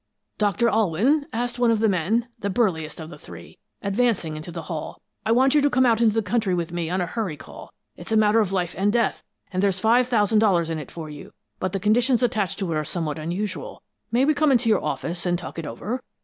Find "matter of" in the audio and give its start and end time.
8.17-8.51